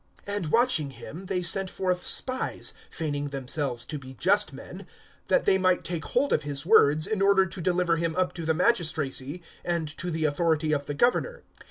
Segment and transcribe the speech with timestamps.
[0.25, 4.87] (20)And watching him[20:20], they sent forth spies, feigning themselves to be just men,
[5.27, 8.43] that they might take hold of his words, in order to deliver him up to
[8.43, 11.43] the magistracy, and to the authority of the governor.